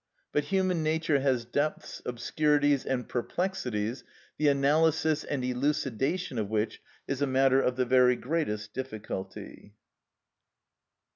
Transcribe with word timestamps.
But 0.31 0.45
human 0.45 0.81
nature 0.81 1.19
has 1.19 1.45
depths, 1.45 2.01
obscurities, 2.07 2.87
and 2.87 3.07
perplexities, 3.07 4.03
the 4.39 4.47
analysis 4.47 5.23
and 5.23 5.45
elucidation 5.45 6.39
of 6.39 6.49
which 6.49 6.81
is 7.07 7.21
a 7.21 7.27
matter 7.27 7.61
of 7.61 7.75
the 7.75 7.85
very 7.85 8.15
greatest 8.15 8.73
difficulty. 8.73 9.75